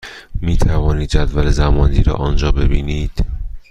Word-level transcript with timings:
می 0.41 0.57
توانید 0.57 1.09
جدول 1.09 1.49
زمانی 1.51 2.03
را 2.03 2.13
آنجا 2.13 2.51
ببینید. 2.51 3.25